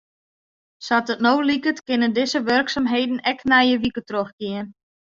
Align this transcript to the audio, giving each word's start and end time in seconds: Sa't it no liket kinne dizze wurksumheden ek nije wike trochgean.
Sa't 0.85 1.11
it 1.15 1.21
no 1.25 1.33
liket 1.49 1.79
kinne 1.87 2.09
dizze 2.17 2.39
wurksumheden 2.47 3.23
ek 3.31 3.39
nije 3.51 3.75
wike 3.83 4.01
trochgean. 4.09 4.67